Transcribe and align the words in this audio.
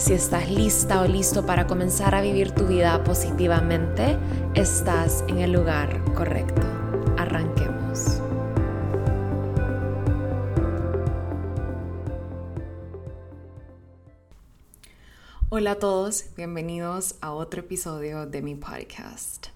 Si 0.00 0.14
estás 0.14 0.48
lista 0.48 1.02
o 1.02 1.06
listo 1.06 1.44
para 1.44 1.66
comenzar 1.66 2.14
a 2.14 2.22
vivir 2.22 2.52
tu 2.52 2.66
vida 2.66 3.04
positivamente, 3.04 4.16
estás 4.54 5.22
en 5.28 5.40
el 5.40 5.52
lugar 5.52 6.02
correcto. 6.14 6.62
Arranquemos. 7.18 8.22
Hola 15.50 15.72
a 15.72 15.78
todos, 15.78 16.24
bienvenidos 16.34 17.16
a 17.20 17.32
otro 17.32 17.60
episodio 17.60 18.24
de 18.24 18.40
mi 18.40 18.54
podcast. 18.54 19.48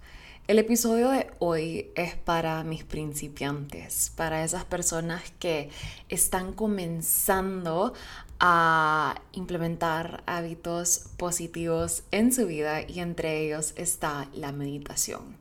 El 0.46 0.58
episodio 0.58 1.08
de 1.08 1.30
hoy 1.38 1.90
es 1.94 2.16
para 2.16 2.62
mis 2.64 2.84
principiantes, 2.84 4.12
para 4.14 4.44
esas 4.44 4.66
personas 4.66 5.22
que 5.38 5.70
están 6.10 6.52
comenzando 6.52 7.94
a 8.40 9.20
implementar 9.32 10.22
hábitos 10.26 11.06
positivos 11.16 12.02
en 12.10 12.32
su 12.32 12.46
vida 12.46 12.82
y 12.82 13.00
entre 13.00 13.44
ellos 13.44 13.72
está 13.76 14.28
la 14.34 14.52
meditación. 14.52 15.36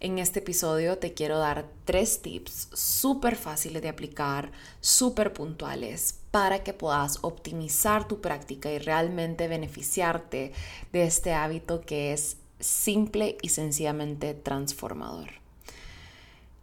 En 0.00 0.20
este 0.20 0.38
episodio 0.38 0.98
te 0.98 1.12
quiero 1.12 1.38
dar 1.38 1.66
tres 1.84 2.22
tips 2.22 2.68
súper 2.72 3.34
fáciles 3.34 3.82
de 3.82 3.88
aplicar, 3.88 4.52
súper 4.80 5.32
puntuales, 5.32 6.20
para 6.30 6.62
que 6.62 6.72
puedas 6.72 7.18
optimizar 7.22 8.06
tu 8.06 8.20
práctica 8.20 8.70
y 8.70 8.78
realmente 8.78 9.48
beneficiarte 9.48 10.52
de 10.92 11.02
este 11.02 11.32
hábito 11.34 11.80
que 11.80 12.12
es 12.12 12.36
simple 12.60 13.38
y 13.42 13.48
sencillamente 13.48 14.34
transformador. 14.34 15.30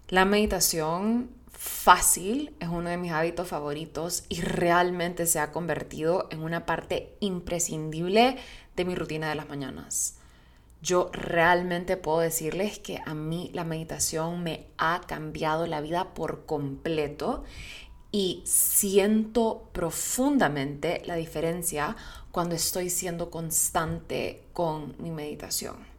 La 0.07 0.23
meditación 0.23 1.29
fácil 1.65 2.55
es 2.59 2.69
uno 2.69 2.89
de 2.91 2.97
mis 2.97 3.11
hábitos 3.11 3.47
favoritos 3.47 4.23
y 4.29 4.41
realmente 4.41 5.25
se 5.25 5.39
ha 5.39 5.51
convertido 5.51 6.27
en 6.29 6.43
una 6.43 6.67
parte 6.67 7.17
imprescindible 7.21 8.37
de 8.75 8.85
mi 8.85 8.93
rutina 8.93 9.29
de 9.29 9.35
las 9.35 9.49
mañanas. 9.49 10.17
Yo 10.83 11.09
realmente 11.11 11.97
puedo 11.97 12.19
decirles 12.19 12.77
que 12.77 13.01
a 13.03 13.15
mí 13.15 13.49
la 13.55 13.63
meditación 13.63 14.43
me 14.43 14.67
ha 14.77 15.01
cambiado 15.07 15.65
la 15.65 15.81
vida 15.81 16.13
por 16.13 16.45
completo 16.45 17.43
y 18.11 18.43
siento 18.45 19.67
profundamente 19.73 21.01
la 21.05 21.15
diferencia 21.15 21.95
cuando 22.31 22.53
estoy 22.53 22.91
siendo 22.91 23.31
constante 23.31 24.43
con 24.53 24.95
mi 24.99 25.09
meditación. 25.09 25.94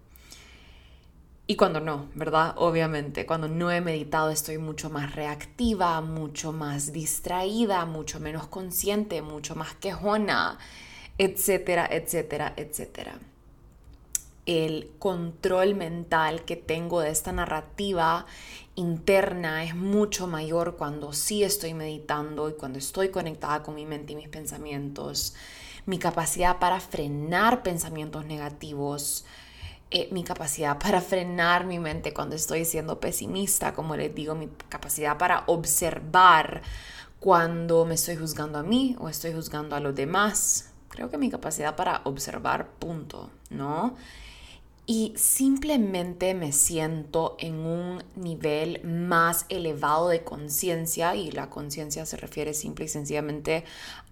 Y 1.48 1.54
cuando 1.54 1.78
no, 1.80 2.08
¿verdad? 2.14 2.54
Obviamente, 2.56 3.24
cuando 3.24 3.46
no 3.46 3.70
he 3.70 3.80
meditado 3.80 4.30
estoy 4.30 4.58
mucho 4.58 4.90
más 4.90 5.14
reactiva, 5.14 6.00
mucho 6.00 6.52
más 6.52 6.92
distraída, 6.92 7.84
mucho 7.84 8.18
menos 8.18 8.48
consciente, 8.48 9.22
mucho 9.22 9.54
más 9.54 9.74
quejona, 9.74 10.58
etcétera, 11.18 11.86
etcétera, 11.88 12.52
etcétera. 12.56 13.20
El 14.44 14.90
control 14.98 15.76
mental 15.76 16.44
que 16.44 16.56
tengo 16.56 17.00
de 17.00 17.10
esta 17.10 17.30
narrativa 17.30 18.26
interna 18.74 19.62
es 19.62 19.74
mucho 19.74 20.26
mayor 20.26 20.76
cuando 20.76 21.12
sí 21.12 21.44
estoy 21.44 21.74
meditando 21.74 22.48
y 22.48 22.54
cuando 22.54 22.80
estoy 22.80 23.10
conectada 23.10 23.62
con 23.62 23.76
mi 23.76 23.86
mente 23.86 24.14
y 24.14 24.16
mis 24.16 24.28
pensamientos. 24.28 25.34
Mi 25.84 25.98
capacidad 25.98 26.58
para 26.58 26.80
frenar 26.80 27.62
pensamientos 27.62 28.26
negativos, 28.26 29.24
eh, 29.90 30.08
mi 30.10 30.24
capacidad 30.24 30.78
para 30.78 31.00
frenar 31.00 31.66
mi 31.66 31.78
mente 31.78 32.12
cuando 32.12 32.36
estoy 32.36 32.64
siendo 32.64 33.00
pesimista, 33.00 33.74
como 33.74 33.96
les 33.96 34.14
digo, 34.14 34.34
mi 34.34 34.48
capacidad 34.68 35.16
para 35.18 35.44
observar 35.46 36.62
cuando 37.20 37.84
me 37.84 37.94
estoy 37.94 38.16
juzgando 38.16 38.58
a 38.58 38.62
mí 38.62 38.96
o 38.98 39.08
estoy 39.08 39.32
juzgando 39.32 39.76
a 39.76 39.80
los 39.80 39.94
demás. 39.94 40.70
Creo 40.88 41.10
que 41.10 41.18
mi 41.18 41.30
capacidad 41.30 41.76
para 41.76 42.00
observar, 42.04 42.68
punto, 42.78 43.30
¿no? 43.50 43.94
y 44.86 45.12
simplemente 45.16 46.32
me 46.34 46.52
siento 46.52 47.36
en 47.40 47.56
un 47.56 48.04
nivel 48.14 48.84
más 48.84 49.44
elevado 49.48 50.08
de 50.08 50.22
conciencia 50.22 51.16
y 51.16 51.32
la 51.32 51.50
conciencia 51.50 52.06
se 52.06 52.16
refiere 52.16 52.54
simple 52.54 52.84
y 52.84 52.88
sencillamente 52.88 53.64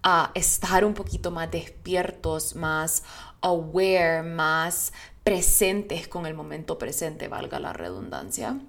a 0.03 0.31
estar 0.35 0.83
un 0.83 0.93
poquito 0.93 1.31
más 1.31 1.49
despiertos, 1.49 2.57
más 2.57 3.03
aware, 3.39 4.21
más 4.23 4.91
presentes 5.25 6.07
con 6.07 6.27
el 6.27 6.35
momento 6.35 6.77
presente, 6.77 7.27
valga 7.27 7.59
la 7.59 7.73
redundancia. 7.73 8.59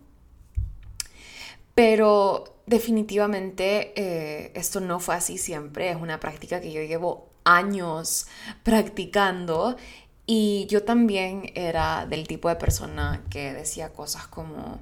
Pero 1.75 2.63
definitivamente 2.65 3.93
eh, 3.95 4.53
esto 4.55 4.81
no 4.81 4.99
fue 4.99 5.17
así 5.17 5.37
siempre, 5.37 5.91
es 5.91 5.97
una 5.97 6.19
práctica 6.19 6.63
que 6.63 6.73
yo 6.73 6.81
llevo 6.81 7.29
años 7.45 8.27
practicando. 8.63 9.77
Y 10.25 10.67
yo 10.71 10.83
también 10.83 11.53
era 11.55 12.07
del 12.07 12.27
tipo 12.27 12.49
de 12.49 12.57
persona 12.57 13.23
que 13.29 13.53
decía 13.53 13.93
cosas 13.93 14.27
como, 14.27 14.81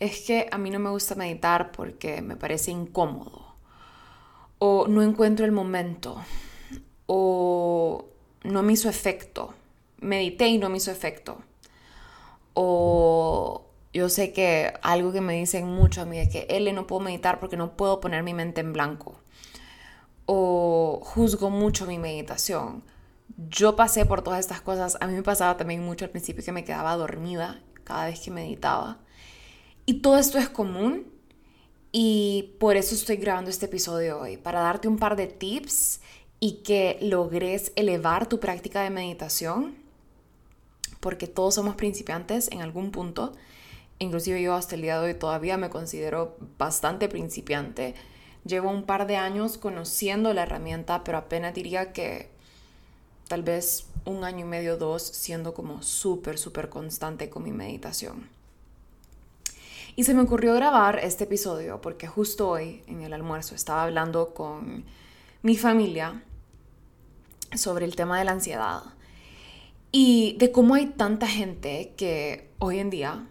es 0.00 0.22
que 0.22 0.48
a 0.50 0.58
mí 0.58 0.70
no 0.70 0.80
me 0.80 0.90
gusta 0.90 1.14
meditar 1.14 1.70
porque 1.70 2.20
me 2.20 2.34
parece 2.34 2.72
incómodo, 2.72 3.54
o 4.58 4.88
no 4.88 5.02
encuentro 5.02 5.46
el 5.46 5.52
momento, 5.52 6.20
o 7.06 8.06
no 8.42 8.62
me 8.62 8.72
hizo 8.72 8.88
efecto, 8.88 9.54
medité 10.00 10.48
y 10.48 10.58
no 10.58 10.68
me 10.68 10.78
hizo 10.78 10.90
efecto, 10.90 11.38
o 12.54 13.66
yo 13.92 14.08
sé 14.08 14.32
que 14.32 14.72
algo 14.82 15.12
que 15.12 15.20
me 15.20 15.34
dicen 15.34 15.66
mucho 15.66 16.02
a 16.02 16.04
mí 16.04 16.18
es 16.18 16.28
que 16.28 16.46
él 16.48 16.72
no 16.74 16.86
puedo 16.86 17.00
meditar 17.00 17.40
porque 17.40 17.56
no 17.56 17.76
puedo 17.76 18.00
poner 18.00 18.22
mi 18.22 18.34
mente 18.34 18.60
en 18.60 18.72
blanco, 18.72 19.20
o 20.26 21.00
juzgo 21.02 21.50
mucho 21.50 21.86
mi 21.86 21.98
meditación 21.98 22.84
yo 23.48 23.76
pasé 23.76 24.06
por 24.06 24.22
todas 24.22 24.40
estas 24.40 24.60
cosas. 24.60 24.96
A 25.00 25.06
mí 25.06 25.14
me 25.14 25.22
pasaba 25.22 25.56
también 25.56 25.84
mucho 25.84 26.04
al 26.04 26.10
principio 26.10 26.44
que 26.44 26.52
me 26.52 26.64
quedaba 26.64 26.96
dormida 26.96 27.62
cada 27.84 28.06
vez 28.06 28.20
que 28.20 28.30
meditaba. 28.30 28.98
Y 29.86 29.94
todo 29.94 30.18
esto 30.18 30.38
es 30.38 30.48
común 30.48 31.06
y 31.92 32.54
por 32.60 32.76
eso 32.76 32.94
estoy 32.94 33.16
grabando 33.16 33.50
este 33.50 33.66
episodio 33.66 34.20
hoy, 34.20 34.36
para 34.36 34.60
darte 34.60 34.88
un 34.88 34.98
par 34.98 35.16
de 35.16 35.26
tips 35.26 36.00
y 36.38 36.62
que 36.62 36.98
logres 37.00 37.72
elevar 37.76 38.28
tu 38.28 38.38
práctica 38.38 38.82
de 38.82 38.90
meditación, 38.90 39.74
porque 41.00 41.26
todos 41.26 41.54
somos 41.54 41.76
principiantes 41.76 42.48
en 42.52 42.62
algún 42.62 42.92
punto. 42.92 43.32
Inclusive 43.98 44.40
yo 44.40 44.54
hasta 44.54 44.74
el 44.74 44.82
día 44.82 45.00
de 45.00 45.08
hoy 45.08 45.14
todavía 45.14 45.56
me 45.56 45.70
considero 45.70 46.36
bastante 46.58 47.08
principiante. 47.08 47.94
Llevo 48.44 48.70
un 48.70 48.84
par 48.84 49.06
de 49.06 49.16
años 49.16 49.58
conociendo 49.58 50.32
la 50.32 50.42
herramienta, 50.42 51.04
pero 51.04 51.18
apenas 51.18 51.54
diría 51.54 51.92
que 51.92 52.30
tal 53.28 53.42
vez 53.42 53.86
un 54.04 54.24
año 54.24 54.46
y 54.46 54.48
medio, 54.48 54.76
dos, 54.76 55.02
siendo 55.02 55.52
como 55.54 55.82
súper, 55.82 56.38
súper 56.38 56.68
constante 56.68 57.28
con 57.28 57.42
mi 57.42 57.52
meditación. 57.52 58.28
Y 59.96 60.04
se 60.04 60.14
me 60.14 60.22
ocurrió 60.22 60.54
grabar 60.54 60.98
este 61.02 61.24
episodio 61.24 61.80
porque 61.80 62.06
justo 62.06 62.48
hoy 62.48 62.82
en 62.86 63.02
el 63.02 63.12
almuerzo 63.12 63.54
estaba 63.54 63.82
hablando 63.82 64.32
con 64.32 64.84
mi 65.42 65.56
familia 65.56 66.22
sobre 67.54 67.84
el 67.84 67.96
tema 67.96 68.18
de 68.18 68.24
la 68.24 68.32
ansiedad 68.32 68.82
y 69.92 70.36
de 70.38 70.52
cómo 70.52 70.74
hay 70.74 70.86
tanta 70.86 71.26
gente 71.26 71.94
que 71.96 72.48
hoy 72.58 72.78
en 72.78 72.90
día 72.90 73.26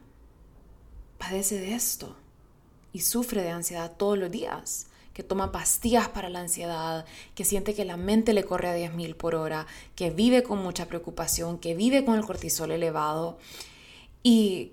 padece 1.17 1.59
de 1.59 1.73
esto 1.73 2.15
y 2.91 3.01
sufre 3.01 3.43
de 3.43 3.51
ansiedad 3.51 3.93
todos 3.97 4.17
los 4.17 4.31
días 4.31 4.87
que 5.13 5.23
toma 5.23 5.51
pastillas 5.51 6.07
para 6.07 6.29
la 6.29 6.39
ansiedad, 6.39 7.05
que 7.35 7.43
siente 7.43 7.73
que 7.73 7.83
la 7.83 7.97
mente 7.97 8.31
le 8.31 8.45
corre 8.45 8.69
a 8.69 8.77
10.000 8.77 9.15
por 9.15 9.35
hora, 9.35 9.67
que 9.95 10.11
vive 10.11 10.43
con 10.43 10.59
mucha 10.59 10.85
preocupación, 10.85 11.57
que 11.57 11.75
vive 11.75 12.05
con 12.05 12.15
el 12.17 12.25
cortisol 12.25 12.71
elevado. 12.71 13.37
Y 14.23 14.71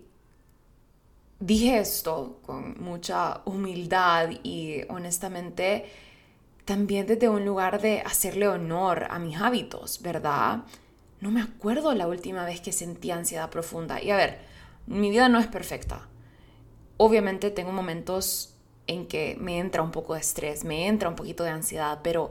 dije 1.40 1.78
esto 1.78 2.38
con 2.46 2.80
mucha 2.80 3.40
humildad 3.44 4.30
y 4.44 4.82
honestamente 4.88 5.86
también 6.64 7.08
desde 7.08 7.28
un 7.28 7.44
lugar 7.44 7.80
de 7.80 8.02
hacerle 8.02 8.46
honor 8.46 9.08
a 9.10 9.18
mis 9.18 9.40
hábitos, 9.40 10.00
¿verdad? 10.00 10.62
No 11.20 11.30
me 11.30 11.42
acuerdo 11.42 11.94
la 11.94 12.06
última 12.06 12.44
vez 12.44 12.60
que 12.60 12.72
sentí 12.72 13.10
ansiedad 13.10 13.50
profunda. 13.50 14.02
Y 14.02 14.10
a 14.10 14.16
ver, 14.16 14.38
mi 14.86 15.10
vida 15.10 15.28
no 15.28 15.38
es 15.38 15.46
perfecta. 15.46 16.06
Obviamente 16.96 17.50
tengo 17.50 17.72
momentos 17.72 18.54
en 18.86 19.06
que 19.06 19.36
me 19.40 19.58
entra 19.58 19.82
un 19.82 19.90
poco 19.90 20.14
de 20.14 20.20
estrés, 20.20 20.64
me 20.64 20.86
entra 20.86 21.08
un 21.08 21.16
poquito 21.16 21.44
de 21.44 21.50
ansiedad, 21.50 22.00
pero 22.02 22.30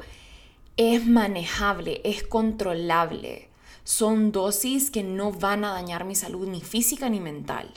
es 0.78 1.06
manejable, 1.06 2.02
es 2.04 2.24
controlable. 2.24 3.50
son 3.84 4.32
dosis 4.32 4.90
que 4.90 5.04
no 5.04 5.32
van 5.32 5.64
a 5.64 5.72
dañar 5.72 6.06
mi 6.06 6.16
salud 6.16 6.48
ni 6.48 6.60
física 6.60 7.08
ni 7.08 7.20
mental. 7.20 7.72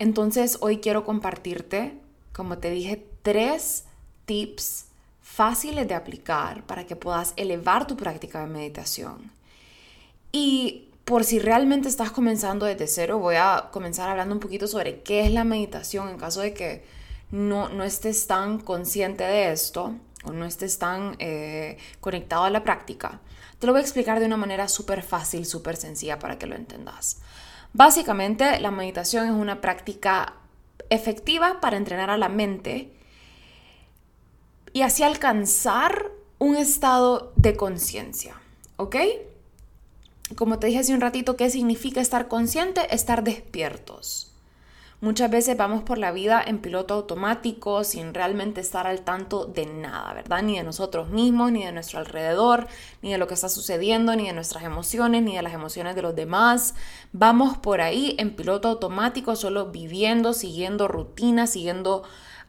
Entonces 0.00 0.58
hoy 0.60 0.78
quiero 0.78 1.04
compartirte, 1.04 1.98
como 2.32 2.58
te 2.58 2.70
dije, 2.70 3.06
tres 3.22 3.84
tips 4.24 4.85
fáciles 5.36 5.86
de 5.86 5.92
aplicar 5.92 6.62
para 6.62 6.86
que 6.86 6.96
puedas 6.96 7.34
elevar 7.36 7.86
tu 7.86 7.94
práctica 7.94 8.40
de 8.40 8.46
meditación. 8.46 9.30
Y 10.32 10.88
por 11.04 11.24
si 11.24 11.38
realmente 11.38 11.90
estás 11.90 12.10
comenzando 12.10 12.64
desde 12.64 12.86
cero, 12.86 13.18
voy 13.18 13.34
a 13.34 13.68
comenzar 13.70 14.08
hablando 14.08 14.34
un 14.34 14.40
poquito 14.40 14.66
sobre 14.66 15.02
qué 15.02 15.26
es 15.26 15.30
la 15.30 15.44
meditación 15.44 16.08
en 16.08 16.16
caso 16.16 16.40
de 16.40 16.54
que 16.54 16.84
no, 17.30 17.68
no 17.68 17.84
estés 17.84 18.26
tan 18.26 18.60
consciente 18.60 19.24
de 19.24 19.52
esto 19.52 19.94
o 20.24 20.32
no 20.32 20.46
estés 20.46 20.78
tan 20.78 21.16
eh, 21.18 21.76
conectado 22.00 22.44
a 22.44 22.50
la 22.50 22.64
práctica. 22.64 23.20
Te 23.58 23.66
lo 23.66 23.74
voy 23.74 23.80
a 23.80 23.84
explicar 23.84 24.20
de 24.20 24.26
una 24.26 24.38
manera 24.38 24.68
súper 24.68 25.02
fácil, 25.02 25.44
súper 25.44 25.76
sencilla 25.76 26.18
para 26.18 26.38
que 26.38 26.46
lo 26.46 26.56
entendas. 26.56 27.20
Básicamente, 27.74 28.58
la 28.60 28.70
meditación 28.70 29.26
es 29.26 29.32
una 29.32 29.60
práctica 29.60 30.32
efectiva 30.88 31.60
para 31.60 31.76
entrenar 31.76 32.08
a 32.08 32.16
la 32.16 32.30
mente 32.30 32.96
y 34.76 34.82
así 34.82 35.02
alcanzar 35.02 36.10
un 36.38 36.54
estado 36.54 37.32
de 37.36 37.56
conciencia, 37.56 38.38
¿ok? 38.76 38.96
Como 40.34 40.58
te 40.58 40.66
dije 40.66 40.80
hace 40.80 40.92
un 40.92 41.00
ratito, 41.00 41.34
¿qué 41.34 41.48
significa 41.48 42.02
estar 42.02 42.28
consciente? 42.28 42.82
Estar 42.94 43.24
despiertos. 43.24 44.34
Muchas 45.00 45.30
veces 45.30 45.56
vamos 45.56 45.82
por 45.82 45.96
la 45.96 46.12
vida 46.12 46.44
en 46.46 46.58
piloto 46.58 46.92
automático 46.92 47.84
sin 47.84 48.12
realmente 48.12 48.60
estar 48.60 48.86
al 48.86 49.00
tanto 49.00 49.46
de 49.46 49.64
nada, 49.64 50.12
¿verdad? 50.12 50.42
Ni 50.42 50.58
de 50.58 50.62
nosotros 50.62 51.08
mismos, 51.08 51.52
ni 51.52 51.64
de 51.64 51.72
nuestro 51.72 51.98
alrededor, 51.98 52.66
ni 53.00 53.12
de 53.12 53.16
lo 53.16 53.26
que 53.26 53.34
está 53.34 53.48
sucediendo, 53.48 54.14
ni 54.14 54.26
de 54.26 54.34
nuestras 54.34 54.62
emociones, 54.62 55.22
ni 55.22 55.36
de 55.36 55.42
las 55.42 55.54
emociones 55.54 55.96
de 55.96 56.02
los 56.02 56.14
demás. 56.14 56.74
Vamos 57.12 57.56
por 57.56 57.80
ahí 57.80 58.14
en 58.18 58.36
piloto 58.36 58.68
automático, 58.68 59.36
solo 59.36 59.70
viviendo, 59.70 60.34
siguiendo 60.34 60.86
rutinas, 60.86 61.52
siguiendo 61.52 62.02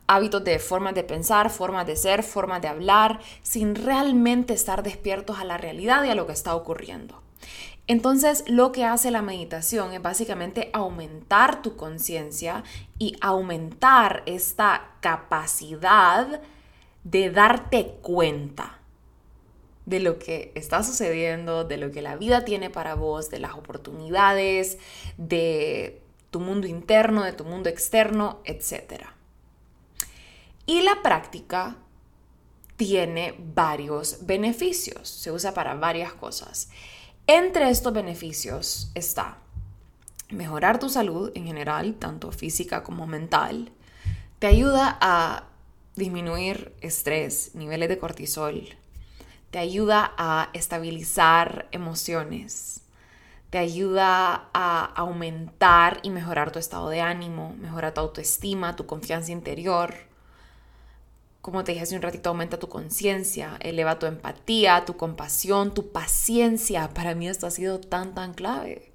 hábitos 0.07 0.43
de 0.43 0.59
formas 0.59 0.95
de 0.95 1.03
pensar, 1.03 1.49
formas 1.49 1.85
de 1.85 1.95
ser, 1.95 2.23
formas 2.23 2.61
de 2.61 2.69
hablar, 2.69 3.19
sin 3.43 3.75
realmente 3.75 4.53
estar 4.53 4.83
despiertos 4.83 5.39
a 5.39 5.45
la 5.45 5.57
realidad 5.57 6.03
y 6.03 6.09
a 6.09 6.15
lo 6.15 6.25
que 6.25 6.33
está 6.33 6.55
ocurriendo. 6.55 7.21
Entonces, 7.87 8.43
lo 8.47 8.73
que 8.73 8.83
hace 8.83 9.11
la 9.11 9.21
meditación 9.21 9.93
es 9.93 10.01
básicamente 10.01 10.69
aumentar 10.73 11.61
tu 11.61 11.77
conciencia 11.77 12.63
y 12.99 13.15
aumentar 13.21 14.23
esta 14.25 14.91
capacidad 14.99 16.41
de 17.05 17.31
darte 17.31 17.97
cuenta 18.01 18.79
de 19.85 20.01
lo 20.01 20.19
que 20.19 20.51
está 20.53 20.83
sucediendo, 20.83 21.63
de 21.63 21.77
lo 21.77 21.91
que 21.91 22.01
la 22.01 22.17
vida 22.17 22.43
tiene 22.43 22.69
para 22.69 22.95
vos, 22.95 23.29
de 23.29 23.39
las 23.39 23.53
oportunidades, 23.53 24.77
de 25.15 26.01
tu 26.29 26.41
mundo 26.41 26.67
interno, 26.67 27.23
de 27.23 27.31
tu 27.31 27.45
mundo 27.45 27.69
externo, 27.69 28.41
etc. 28.43 29.05
Y 30.67 30.81
la 30.81 31.01
práctica 31.01 31.77
tiene 32.75 33.33
varios 33.55 34.25
beneficios, 34.27 35.07
se 35.07 35.31
usa 35.31 35.53
para 35.53 35.75
varias 35.75 36.13
cosas. 36.13 36.69
Entre 37.25 37.69
estos 37.69 37.93
beneficios 37.93 38.91
está 38.93 39.37
mejorar 40.29 40.77
tu 40.77 40.89
salud 40.89 41.31
en 41.35 41.45
general, 41.45 41.95
tanto 41.95 42.33
física 42.33 42.83
como 42.83 43.07
mental. 43.07 43.71
Te 44.39 44.47
ayuda 44.47 44.97
a 44.99 45.45
disminuir 45.95 46.75
estrés, 46.81 47.55
niveles 47.55 47.87
de 47.87 47.97
cortisol. 47.97 48.75
Te 49.51 49.59
ayuda 49.59 50.13
a 50.17 50.49
estabilizar 50.51 51.69
emociones. 51.71 52.81
Te 53.49 53.57
ayuda 53.57 54.49
a 54.53 54.83
aumentar 54.83 56.01
y 56.03 56.09
mejorar 56.09 56.51
tu 56.51 56.59
estado 56.59 56.89
de 56.89 56.99
ánimo, 56.99 57.55
mejorar 57.57 57.93
tu 57.93 58.01
autoestima, 58.01 58.75
tu 58.75 58.85
confianza 58.85 59.31
interior 59.31 59.95
como 61.47 61.63
te 61.63 61.71
dije 61.71 61.83
hace 61.83 61.95
un 61.95 62.01
ratito, 62.01 62.27
aumenta 62.27 62.59
tu 62.59 62.67
conciencia, 62.67 63.55
eleva 63.61 63.99
tu 63.99 64.05
empatía, 64.05 64.83
tu 64.83 64.97
compasión, 64.97 65.73
tu 65.73 65.93
paciencia. 65.93 66.89
Para 66.89 67.15
mí 67.15 67.29
esto 67.29 67.47
ha 67.47 67.51
sido 67.51 67.79
tan, 67.79 68.13
tan 68.13 68.33
clave. 68.33 68.91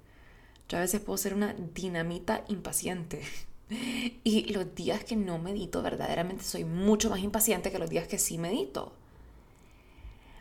Yo 0.69 0.77
a 0.77 0.81
veces 0.81 1.01
puedo 1.01 1.17
ser 1.17 1.33
una 1.33 1.55
dinamita 1.73 2.43
impaciente. 2.49 3.23
Y 4.23 4.53
los 4.53 4.75
días 4.75 5.03
que 5.03 5.15
no 5.15 5.39
medito, 5.39 5.81
verdaderamente 5.81 6.43
soy 6.43 6.63
mucho 6.63 7.09
más 7.09 7.21
impaciente 7.21 7.71
que 7.71 7.79
los 7.79 7.89
días 7.89 8.07
que 8.07 8.19
sí 8.19 8.37
medito. 8.37 8.93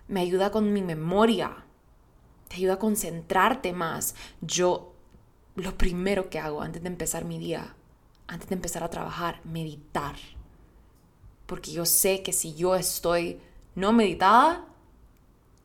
Me 0.07 0.21
ayuda 0.21 0.51
con 0.51 0.71
mi 0.71 0.83
memoria, 0.83 1.65
te 2.49 2.57
ayuda 2.57 2.75
a 2.75 2.79
concentrarte 2.79 3.73
más. 3.73 4.15
Yo, 4.43 4.93
lo 5.55 5.79
primero 5.79 6.29
que 6.29 6.41
hago 6.41 6.61
antes 6.61 6.83
de 6.83 6.89
empezar 6.89 7.25
mi 7.25 7.39
día, 7.39 7.75
antes 8.27 8.51
de 8.51 8.57
empezar 8.57 8.85
a 8.85 8.91
trabajar, 8.91 9.41
meditar 9.45 10.17
porque 11.47 11.73
yo 11.73 11.85
sé 11.85 12.23
que 12.23 12.33
si 12.33 12.55
yo 12.55 12.77
estoy 12.77 13.41
no 13.75 13.93
meditada, 13.93 14.67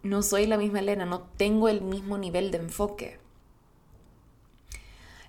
no 0.04 0.22
soy 0.22 0.46
la 0.46 0.58
misma 0.58 0.80
Elena, 0.80 1.06
no 1.06 1.22
tengo 1.38 1.70
el 1.70 1.82
mismo 1.82 2.18
nivel 2.18 2.52
de 2.52 2.58
enfoque. 2.58 3.20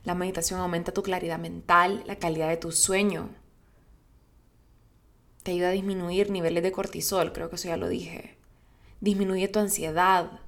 La 0.05 0.15
meditación 0.15 0.61
aumenta 0.61 0.93
tu 0.93 1.03
claridad 1.03 1.39
mental, 1.39 2.03
la 2.07 2.17
calidad 2.17 2.49
de 2.49 2.57
tu 2.57 2.73
sueño. 2.73 3.29
Te 5.43 5.53
ayuda 5.53 5.69
a 5.69 5.73
disminuir 5.73 6.31
niveles 6.31 6.63
de 6.63 6.73
cortisol, 6.73 7.33
creo 7.33 7.51
que 7.51 7.57
eso 7.57 7.69
ya 7.69 7.77
lo 7.77 7.89
dije. 7.89 8.37
Disminuye 9.01 9.49
tu 9.49 9.59
ansiedad, 9.59 10.41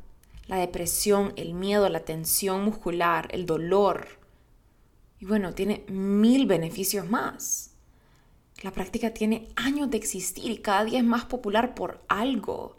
la 0.46 0.56
depresión, 0.56 1.32
el 1.36 1.54
miedo, 1.54 1.88
la 1.88 2.00
tensión 2.00 2.64
muscular, 2.64 3.28
el 3.32 3.46
dolor. 3.46 4.18
Y 5.18 5.26
bueno, 5.26 5.54
tiene 5.54 5.84
mil 5.88 6.46
beneficios 6.46 7.08
más. 7.08 7.69
La 8.62 8.72
práctica 8.72 9.10
tiene 9.14 9.48
años 9.56 9.90
de 9.90 9.96
existir 9.96 10.50
y 10.50 10.58
cada 10.58 10.84
día 10.84 10.98
es 10.98 11.04
más 11.04 11.24
popular 11.24 11.74
por 11.74 12.00
algo. 12.08 12.76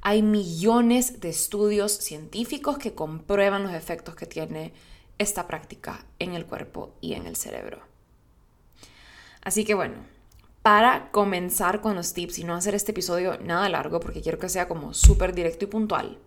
Hay 0.00 0.22
millones 0.22 1.20
de 1.20 1.28
estudios 1.28 1.92
científicos 1.92 2.78
que 2.78 2.94
comprueban 2.94 3.62
los 3.62 3.72
efectos 3.72 4.14
que 4.14 4.26
tiene 4.26 4.72
esta 5.18 5.46
práctica 5.46 6.06
en 6.18 6.32
el 6.32 6.46
cuerpo 6.46 6.94
y 7.02 7.12
en 7.12 7.26
el 7.26 7.36
cerebro. 7.36 7.82
Así 9.42 9.64
que 9.64 9.74
bueno, 9.74 9.96
para 10.62 11.10
comenzar 11.10 11.82
con 11.82 11.94
los 11.94 12.14
tips 12.14 12.38
y 12.38 12.44
no 12.44 12.54
hacer 12.54 12.74
este 12.74 12.92
episodio 12.92 13.38
nada 13.38 13.68
largo 13.68 14.00
porque 14.00 14.22
quiero 14.22 14.38
que 14.38 14.48
sea 14.48 14.68
como 14.68 14.94
súper 14.94 15.34
directo 15.34 15.66
y 15.66 15.68
puntual, 15.68 16.18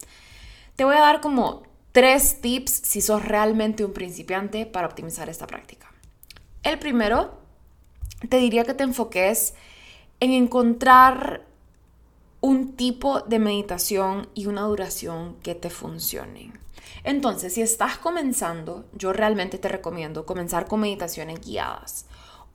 te 0.75 0.84
voy 0.84 0.96
a 0.96 1.01
dar 1.01 1.22
como 1.22 1.63
tres 1.91 2.41
tips 2.41 2.72
si 2.72 3.01
sos 3.01 3.25
realmente 3.25 3.84
un 3.86 3.94
principiante 3.94 4.67
para 4.67 4.88
optimizar 4.88 5.29
esta 5.29 5.48
práctica. 5.48 5.91
El 6.62 6.77
primero 6.77 7.42
te 8.30 8.38
diría 8.38 8.63
que 8.63 8.74
te 8.74 8.84
enfoques 8.84 9.53
en 10.20 10.32
encontrar 10.32 11.46
un 12.42 12.74
tipo 12.74 13.22
de 13.22 13.39
meditación 13.39 14.27
y 14.34 14.48
una 14.48 14.62
duración 14.63 15.36
que 15.44 15.56
te 15.56 15.70
funcionen. 15.70 16.60
Entonces, 17.03 17.53
si 17.53 17.62
estás 17.62 17.98
comenzando, 17.98 18.86
yo 18.94 19.13
realmente 19.13 19.58
te 19.58 19.70
recomiendo 19.70 20.25
comenzar 20.25 20.68
con 20.68 20.82
meditaciones 20.82 21.39
guiadas. 21.42 22.06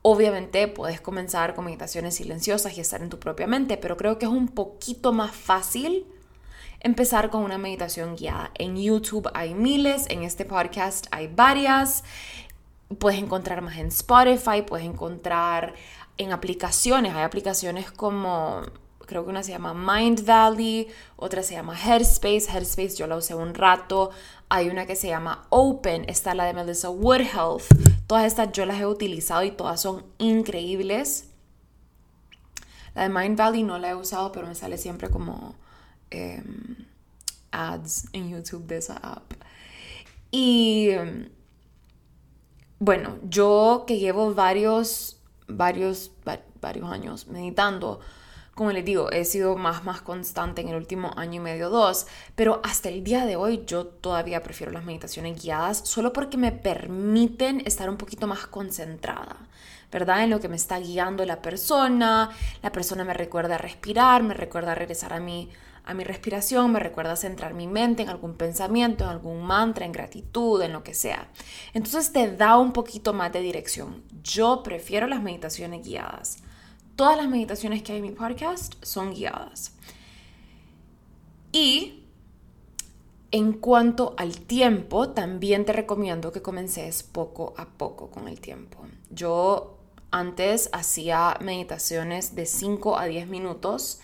Obviamente 0.01 0.67
puedes 0.67 1.01
comenzar 1.01 1.55
con 1.55 1.65
meditaciones 1.65 2.15
silenciosas 2.15 2.77
y 2.77 2.81
estar 2.81 3.01
en 3.01 3.09
tu 3.09 3.19
propia 3.19 3.47
mente, 3.47 3.77
pero 3.77 3.97
creo 3.97 4.17
que 4.17 4.25
es 4.25 4.31
un 4.31 4.47
poquito 4.47 5.11
más 5.11 5.35
fácil 5.35 6.05
empezar 6.79 7.29
con 7.29 7.43
una 7.43 7.57
meditación 7.57 8.15
guiada. 8.15 8.51
En 8.55 8.77
YouTube 8.77 9.29
hay 9.33 9.53
miles, 9.53 10.05
en 10.09 10.23
este 10.23 10.45
podcast 10.45 11.07
hay 11.11 11.27
varias 11.27 12.03
puedes 12.97 13.19
encontrar 13.19 13.61
más 13.61 13.77
en 13.77 13.87
Spotify, 13.87 14.63
puedes 14.65 14.85
encontrar 14.85 15.75
en 16.17 16.31
aplicaciones. 16.31 17.13
Hay 17.13 17.23
aplicaciones 17.23 17.91
como, 17.91 18.63
creo 19.05 19.23
que 19.23 19.29
una 19.29 19.43
se 19.43 19.51
llama 19.51 19.73
Mind 19.73 20.25
Valley, 20.25 20.87
otra 21.15 21.43
se 21.43 21.53
llama 21.53 21.77
Headspace. 21.77 22.47
Headspace 22.51 22.95
yo 22.95 23.07
la 23.07 23.15
usé 23.15 23.35
un 23.35 23.53
rato. 23.53 24.11
Hay 24.49 24.69
una 24.69 24.87
que 24.87 24.95
se 24.95 25.07
llama 25.07 25.45
Open, 25.49 26.05
está 26.09 26.33
la 26.33 26.45
de 26.45 26.53
Melissa 26.53 26.89
Woodhealth. 26.89 27.65
Todas 28.07 28.25
estas 28.25 28.51
yo 28.51 28.65
las 28.65 28.79
he 28.79 28.87
utilizado 28.87 29.43
y 29.43 29.51
todas 29.51 29.79
son 29.79 30.03
increíbles. 30.17 31.29
La 32.95 33.03
de 33.03 33.09
Mind 33.09 33.37
Valley 33.37 33.63
no 33.63 33.77
la 33.77 33.91
he 33.91 33.95
usado, 33.95 34.31
pero 34.31 34.47
me 34.47 34.55
sale 34.55 34.79
siempre 34.79 35.09
como 35.09 35.55
em, 36.09 36.87
ads 37.51 38.07
en 38.13 38.31
YouTube 38.31 38.65
de 38.65 38.77
esa 38.77 38.97
app. 38.97 39.31
Y 40.31 40.89
bueno, 42.79 43.17
yo 43.23 43.83
que 43.85 43.99
llevo 43.99 44.33
varios, 44.33 45.17
varios, 45.47 46.11
varios 46.61 46.91
años 46.91 47.27
meditando, 47.27 47.99
como 48.55 48.71
les 48.71 48.85
digo, 48.85 49.11
he 49.11 49.25
sido 49.25 49.57
más, 49.57 49.83
más 49.83 50.01
constante 50.01 50.61
en 50.61 50.69
el 50.69 50.75
último 50.75 51.11
año 51.17 51.35
y 51.35 51.43
medio, 51.43 51.69
dos, 51.69 52.07
pero 52.35 52.61
hasta 52.63 52.89
el 52.89 53.03
día 53.03 53.25
de 53.25 53.35
hoy 53.35 53.63
yo 53.67 53.85
todavía 53.85 54.43
prefiero 54.43 54.71
las 54.71 54.85
meditaciones 54.85 55.41
guiadas 55.41 55.81
solo 55.83 56.13
porque 56.13 56.37
me 56.37 56.53
permiten 56.53 57.61
estar 57.65 57.89
un 57.89 57.97
poquito 57.97 58.27
más 58.27 58.47
concentrada, 58.47 59.35
¿verdad? 59.91 60.23
En 60.23 60.29
lo 60.29 60.39
que 60.39 60.49
me 60.49 60.55
está 60.55 60.79
guiando 60.79 61.25
la 61.25 61.41
persona, 61.41 62.29
la 62.61 62.71
persona 62.71 63.03
me 63.03 63.13
recuerda 63.13 63.57
respirar, 63.57 64.23
me 64.23 64.33
recuerda 64.33 64.73
regresar 64.73 65.13
a 65.13 65.19
mi, 65.19 65.49
a 65.89 65.95
mi 65.95 66.03
respiración, 66.03 66.71
me 66.71 66.79
recuerda 66.79 67.15
centrar 67.15 67.55
mi 67.55 67.65
mente 67.65 68.03
en 68.03 68.09
algún 68.09 68.35
pensamiento, 68.35 69.03
en 69.03 69.09
algún 69.09 69.41
mantra, 69.41 69.87
en 69.87 69.91
gratitud, 69.91 70.61
en 70.61 70.71
lo 70.71 70.83
que 70.83 70.93
sea. 70.93 71.27
Entonces 71.73 72.13
te 72.13 72.35
da 72.35 72.59
un 72.59 72.73
poquito 72.73 73.11
más 73.11 73.33
de 73.33 73.41
dirección. 73.41 74.03
Yo 74.21 74.61
prefiero 74.61 75.07
las 75.07 75.23
meditaciones 75.23 75.83
guiadas. 75.83 76.43
Todas 76.95 77.17
las 77.17 77.27
meditaciones 77.27 77.81
que 77.81 77.93
hay 77.93 77.97
en 77.97 78.03
mi 78.03 78.11
podcast 78.11 78.75
son 78.83 79.15
guiadas. 79.15 79.73
Y 81.51 82.03
en 83.31 83.53
cuanto 83.53 84.13
al 84.17 84.41
tiempo, 84.41 85.09
también 85.09 85.65
te 85.65 85.73
recomiendo 85.73 86.31
que 86.31 86.43
comences 86.43 87.01
poco 87.01 87.55
a 87.57 87.65
poco 87.65 88.11
con 88.11 88.27
el 88.27 88.39
tiempo. 88.39 88.77
Yo 89.09 89.79
antes 90.11 90.69
hacía 90.71 91.35
meditaciones 91.41 92.35
de 92.35 92.45
5 92.45 92.95
a 92.95 93.05
10 93.05 93.27
minutos 93.27 94.01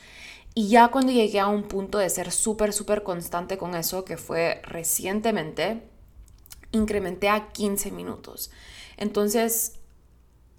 y 0.57 0.69
ya 0.69 0.88
cuando 0.88 1.12
llegué 1.12 1.41
a 1.41 1.47
un 1.47 1.63
punto 1.63 1.97
de 1.97 2.09
ser 2.09 2.31
súper, 2.31 2.71
súper 2.71 3.03
constante 3.03 3.57
con 3.57 3.75
eso, 3.75 4.05
que 4.05 4.15
fue 4.15 4.62
recientemente, 4.63 5.83
incrementé 6.71 7.27
a 7.27 7.51
15 7.51 7.91
minutos. 7.91 8.51
Entonces, 8.95 9.79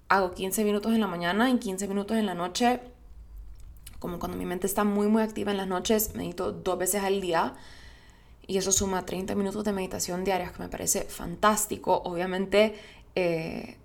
hago 0.07 0.35
15 0.35 0.63
minutos 0.63 0.93
en 0.93 1.01
la 1.01 1.07
mañana 1.07 1.49
y 1.49 1.57
15 1.57 1.87
minutos 1.87 2.15
en 2.15 2.27
la 2.27 2.35
noche. 2.35 2.79
Como 3.97 4.19
cuando 4.19 4.37
mi 4.37 4.45
mente 4.45 4.67
está 4.67 4.83
muy, 4.83 5.07
muy 5.07 5.23
activa 5.23 5.49
en 5.49 5.57
las 5.57 5.67
noches, 5.67 6.13
medito 6.13 6.51
dos 6.51 6.77
veces 6.77 7.03
al 7.03 7.19
día 7.19 7.55
y 8.45 8.57
eso 8.57 8.71
suma 8.71 9.03
30 9.03 9.33
minutos 9.33 9.63
de 9.63 9.73
meditación 9.73 10.23
diarias, 10.23 10.51
que 10.51 10.61
me 10.61 10.69
parece 10.69 11.05
fantástico. 11.05 12.03
Obviamente, 12.05 12.75
eh, 13.15 13.77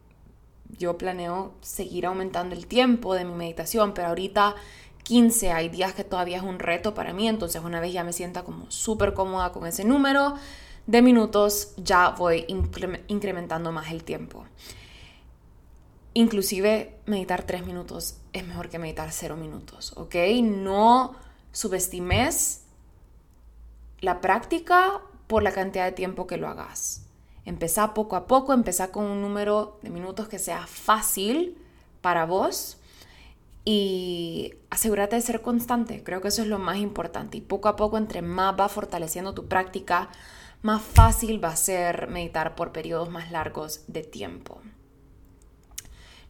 yo 0.78 0.99
planeo 0.99 1.54
seguir 1.62 2.04
aumentando 2.04 2.54
el 2.54 2.66
tiempo 2.66 3.14
de 3.14 3.25
mi 3.25 3.33
meditación, 3.33 3.95
pero 3.95 4.09
ahorita 4.09 4.54
15, 5.04 5.52
hay 5.52 5.68
días 5.68 5.94
que 5.94 6.04
todavía 6.04 6.38
es 6.38 6.42
un 6.42 6.59
reto 6.59 6.94
para 6.94 7.12
mí, 7.12 7.28
entonces 7.28 7.62
una 7.62 7.80
vez 7.80 7.92
ya 7.92 8.04
me 8.04 8.12
sienta 8.12 8.44
como 8.44 8.71
súper 8.71 9.14
cómoda 9.14 9.52
con 9.52 9.66
ese 9.66 9.85
número 9.85 10.35
de 10.87 11.02
minutos, 11.02 11.75
ya 11.76 12.11
voy 12.11 12.44
incrementando 13.09 13.73
más 13.73 13.90
el 13.90 14.04
tiempo. 14.04 14.44
Inclusive 16.14 16.99
meditar 17.06 17.44
3 17.44 17.64
minutos 17.64 18.18
es 18.32 18.47
mejor 18.47 18.68
que 18.68 18.78
meditar 18.78 19.11
0 19.12 19.37
minutos, 19.37 19.92
¿ok? 19.97 20.14
No 20.42 21.14
subestimes 21.52 22.64
la 24.00 24.21
práctica 24.21 25.00
por 25.26 25.42
la 25.42 25.52
cantidad 25.52 25.85
de 25.85 25.92
tiempo 25.92 26.26
que 26.26 26.37
lo 26.37 26.49
hagas. 26.49 27.06
Empezá 27.44 27.94
poco 27.94 28.16
a 28.16 28.26
poco, 28.26 28.52
empezá 28.52 28.92
con 28.92 29.04
un 29.04 29.23
número 29.23 29.78
de 29.82 29.90
minutos 29.90 30.28
que 30.28 30.38
sea 30.38 30.66
fácil 30.66 31.59
para 32.00 32.26
vos 32.26 32.78
y 33.64 34.54
asegúrate 34.71 35.16
de 35.16 35.23
ser 35.23 35.42
constante. 35.42 36.02
Creo 36.02 36.21
que 36.21 36.28
eso 36.28 36.42
es 36.42 36.49
lo 36.49 36.59
más 36.59 36.78
importante. 36.78 37.38
Y 37.38 37.40
poco 37.40 37.69
a 37.69 37.76
poco, 37.76 37.97
entre 37.97 38.23
más 38.23 38.54
va 38.59 38.69
fortaleciendo 38.69 39.35
tu 39.35 39.47
práctica, 39.47 40.09
más 40.62 40.83
fácil 40.83 41.42
va 41.42 41.50
a 41.50 41.57
ser 41.57 42.09
meditar 42.09 42.54
por 42.54 42.73
periodos 42.73 43.11
más 43.11 43.31
largos 43.31 43.85
de 43.88 44.02
tiempo. 44.02 44.61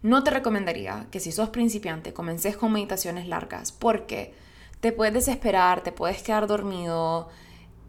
No 0.03 0.25
te 0.25 0.31
recomendaría 0.31 1.07
que 1.11 1.21
si 1.21 1.31
sos 1.31 1.51
principiante 1.51 2.13
comences 2.13 2.57
con 2.57 2.73
meditaciones 2.73 3.29
largas 3.29 3.71
porque 3.71 4.35
te 4.81 4.91
puedes 4.91 5.15
desesperar, 5.15 5.83
te 5.83 5.93
puedes 5.93 6.23
quedar 6.23 6.49
dormido, 6.49 7.29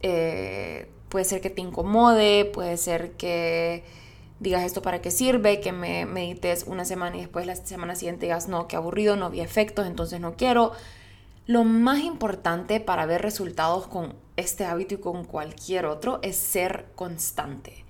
eh, 0.01 0.91
puede 1.09 1.25
ser 1.25 1.41
que 1.41 1.49
te 1.49 1.61
incomode, 1.61 2.45
puede 2.45 2.77
ser 2.77 3.13
que 3.13 3.83
digas 4.43 4.63
esto 4.63 4.81
para 4.81 5.01
qué 5.01 5.09
sirve, 5.09 5.59
que 5.59 5.71
me 5.71 6.05
medites 6.05 6.65
una 6.67 6.85
semana 6.85 7.17
y 7.17 7.21
después 7.21 7.47
la 7.47 7.55
semana 7.55 7.95
siguiente 7.95 8.27
digas 8.27 8.47
no, 8.47 8.67
qué 8.67 8.75
aburrido, 8.75 9.15
no 9.15 9.29
vi 9.29 9.41
efectos, 9.41 9.87
entonces 9.87 10.19
no 10.19 10.35
quiero. 10.35 10.73
Lo 11.47 11.63
más 11.63 12.01
importante 12.01 12.79
para 12.79 13.05
ver 13.05 13.21
resultados 13.21 13.87
con 13.87 14.15
este 14.37 14.65
hábito 14.65 14.95
y 14.95 14.97
con 14.97 15.25
cualquier 15.25 15.85
otro 15.85 16.19
es 16.21 16.35
ser 16.35 16.85
constante. 16.95 17.83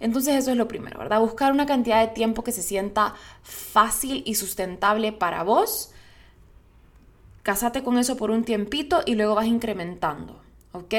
Entonces 0.00 0.34
eso 0.34 0.50
es 0.50 0.56
lo 0.56 0.68
primero, 0.68 0.98
¿verdad? 0.98 1.20
Buscar 1.20 1.52
una 1.52 1.66
cantidad 1.66 2.00
de 2.00 2.12
tiempo 2.12 2.44
que 2.44 2.52
se 2.52 2.62
sienta 2.62 3.14
fácil 3.42 4.22
y 4.26 4.34
sustentable 4.34 5.12
para 5.12 5.42
vos. 5.42 5.90
Cásate 7.42 7.82
con 7.82 7.98
eso 7.98 8.16
por 8.16 8.30
un 8.30 8.44
tiempito 8.44 9.02
y 9.06 9.14
luego 9.14 9.34
vas 9.34 9.46
incrementando, 9.46 10.40
¿ok? 10.72 10.94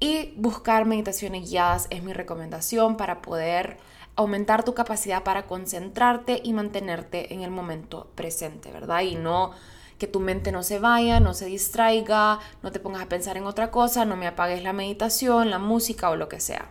Y 0.00 0.34
buscar 0.36 0.86
meditaciones 0.86 1.50
guiadas 1.50 1.86
es 1.90 2.02
mi 2.02 2.12
recomendación 2.12 2.96
para 2.96 3.20
poder 3.20 3.78
aumentar 4.14 4.64
tu 4.64 4.74
capacidad 4.74 5.22
para 5.22 5.46
concentrarte 5.46 6.40
y 6.42 6.52
mantenerte 6.52 7.32
en 7.32 7.42
el 7.42 7.50
momento 7.50 8.08
presente, 8.16 8.72
¿verdad? 8.72 9.02
Y 9.02 9.14
no 9.14 9.52
que 9.98 10.06
tu 10.06 10.20
mente 10.20 10.52
no 10.52 10.62
se 10.62 10.78
vaya, 10.78 11.20
no 11.20 11.34
se 11.34 11.46
distraiga, 11.46 12.38
no 12.62 12.72
te 12.72 12.80
pongas 12.80 13.02
a 13.02 13.08
pensar 13.08 13.36
en 13.36 13.46
otra 13.46 13.70
cosa, 13.70 14.04
no 14.04 14.16
me 14.16 14.28
apagues 14.28 14.62
la 14.62 14.72
meditación, 14.72 15.50
la 15.50 15.58
música 15.58 16.10
o 16.10 16.16
lo 16.16 16.28
que 16.28 16.40
sea. 16.40 16.70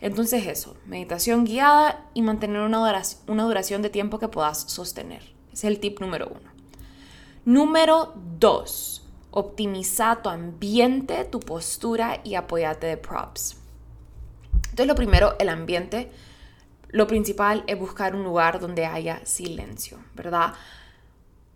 Entonces 0.00 0.46
eso, 0.46 0.76
meditación 0.86 1.44
guiada 1.44 2.06
y 2.14 2.22
mantener 2.22 2.60
una 2.60 2.78
duración, 3.44 3.82
de 3.82 3.90
tiempo 3.90 4.18
que 4.18 4.28
puedas 4.28 4.60
sostener. 4.60 5.22
Es 5.52 5.64
el 5.64 5.80
tip 5.80 6.00
número 6.00 6.28
uno. 6.28 6.50
Número 7.44 8.14
dos, 8.38 9.07
optimiza 9.30 10.20
tu 10.22 10.28
ambiente, 10.28 11.24
tu 11.24 11.40
postura 11.40 12.20
y 12.24 12.34
apóyate 12.34 12.86
de 12.86 12.96
props. 12.96 13.56
Entonces 14.54 14.86
lo 14.86 14.94
primero, 14.94 15.36
el 15.38 15.48
ambiente. 15.48 16.10
Lo 16.90 17.06
principal 17.06 17.64
es 17.66 17.78
buscar 17.78 18.14
un 18.14 18.24
lugar 18.24 18.60
donde 18.60 18.86
haya 18.86 19.20
silencio, 19.26 19.98
¿verdad? 20.14 20.54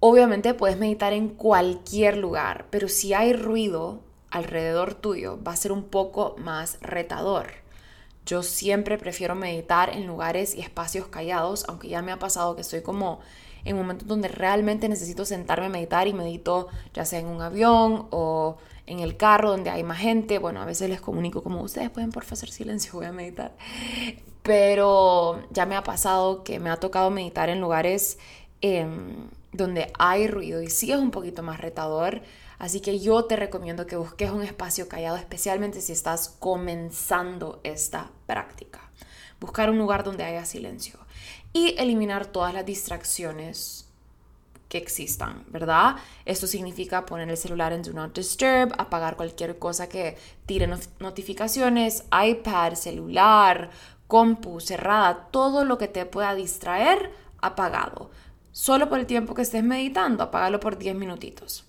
Obviamente 0.01 0.53
puedes 0.53 0.77
meditar 0.77 1.13
en 1.13 1.29
cualquier 1.29 2.17
lugar, 2.17 2.67
pero 2.71 2.89
si 2.89 3.15
hay 3.15 3.33
ruido 3.33 4.01
alrededor 4.31 4.95
tuyo 4.95 5.39
va 5.47 5.53
a 5.53 5.57
ser 5.57 5.73
un 5.73 5.85
poco 5.85 6.35
más 6.39 6.79
retador. 6.81 7.63
Yo 8.27 8.43
siempre 8.43 8.99
prefiero 8.99 9.35
meditar 9.35 9.91
en 9.91 10.07
lugares 10.07 10.55
y 10.55 10.61
espacios 10.61 11.07
callados, 11.09 11.65
aunque 11.69 11.89
ya 11.89 12.03
me 12.03 12.13
ha 12.13 12.19
pasado 12.19 12.55
que 12.55 12.63
estoy 12.63 12.83
como 12.83 13.21
en 13.65 13.77
momentos 13.77 14.09
donde 14.09 14.29
realmente 14.29 14.89
necesito 14.89 15.25
sentarme 15.25 15.67
a 15.67 15.69
meditar 15.69 16.09
y 16.09 16.13
medito 16.13 16.69
ya 16.95 17.05
sea 17.05 17.21
en 17.21 17.27
un 17.27 17.41
avión 17.41 18.07
o 18.11 18.57
en 18.87 19.01
el 19.01 19.17
carro 19.17 19.51
donde 19.51 19.71
hay 19.71 19.85
más 19.85 19.99
gente. 19.99 20.39
Bueno, 20.39 20.61
a 20.61 20.65
veces 20.65 20.89
les 20.89 21.01
comunico 21.01 21.43
como 21.43 21.63
ustedes 21.63 21.91
pueden 21.91 22.11
por 22.11 22.25
hacer 22.25 22.51
silencio, 22.51 22.93
voy 22.95 23.07
a 23.07 23.13
meditar. 23.13 23.53
Pero 24.43 25.41
ya 25.51 25.67
me 25.67 25.77
ha 25.77 25.85
pasado 25.85 26.43
que 26.43 26.59
me 26.59 26.71
ha 26.71 26.77
tocado 26.77 27.11
meditar 27.11 27.49
en 27.49 27.61
lugares 27.61 28.19
em, 28.61 29.29
donde 29.53 29.93
hay 29.99 30.27
ruido 30.27 30.63
y 30.63 30.71
sí 30.71 30.91
es 30.91 30.99
un 30.99 31.11
poquito 31.11 31.43
más 31.43 31.61
retador. 31.61 32.23
Así 32.59 32.81
que 32.81 33.01
yo 33.01 33.25
te 33.25 33.37
recomiendo 33.37 33.87
que 33.87 33.97
busques 33.97 34.31
un 34.31 34.43
espacio 34.43 34.89
callado, 34.89 35.17
especialmente 35.17 35.81
si 35.81 35.93
estás 35.93 36.29
comenzando 36.29 37.61
esta 37.65 38.11
práctica. 38.27 38.81
Buscar 39.41 39.69
un 39.71 39.79
lugar 39.79 40.05
donde 40.05 40.23
haya 40.23 40.45
silencio 40.45 41.01
y 41.53 41.75
eliminar 41.79 42.27
todas 42.27 42.55
las 42.55 42.65
distracciones 42.65 43.89
que 44.69 44.79
existan, 44.79 45.45
¿verdad? 45.49 45.97
Esto 46.25 46.47
significa 46.47 47.05
poner 47.05 47.29
el 47.29 47.37
celular 47.37 47.75
en 47.75 47.83
Do 47.83 47.93
Not 47.93 48.17
Disturb, 48.17 48.73
apagar 48.79 49.17
cualquier 49.17 49.59
cosa 49.59 49.87
que 49.87 50.17
tire 50.47 50.67
notificaciones, 50.99 52.05
iPad, 52.11 52.73
celular, 52.73 53.69
compu, 54.07 54.61
cerrada, 54.61 55.29
todo 55.31 55.67
lo 55.67 55.77
que 55.77 55.89
te 55.89 56.07
pueda 56.07 56.35
distraer, 56.35 57.13
apagado. 57.43 58.11
Solo 58.51 58.89
por 58.89 58.99
el 58.99 59.07
tiempo 59.07 59.35
que 59.35 59.43
estés 59.43 59.63
meditando, 59.63 60.23
apágalo 60.23 60.59
por 60.59 60.79
10 60.79 60.95
minutitos. 60.95 61.67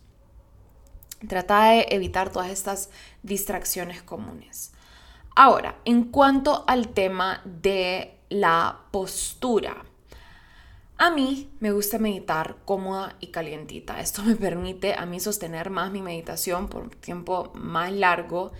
Trata 1.28 1.72
de 1.72 1.88
evitar 1.90 2.32
todas 2.32 2.52
estas 2.52 2.90
distracciones 3.22 4.02
comunes. 4.02 4.72
Ahora, 5.36 5.78
en 5.84 6.06
cuanto 6.06 6.63
al 6.68 6.90
tema 6.90 7.42
de 7.44 8.12
la 8.30 8.80
postura. 8.92 9.84
A 10.98 11.10
mí 11.10 11.50
me 11.60 11.72
gusta 11.72 11.98
meditar 11.98 12.58
cómoda 12.65 13.15
y 13.20 13.27
calientita. 13.27 14.00
Esto 14.00 14.24
me 14.24 14.36
permite 14.36 14.94
a 14.94 15.06
mí 15.06 15.20
sostener 15.20 15.70
más 15.70 15.92
mi 15.92 16.01
meditación 16.01 16.68
por 16.68 16.84
un 16.84 16.89
tiempo 16.92 17.51
más 17.56 17.92
largo 17.92 18.51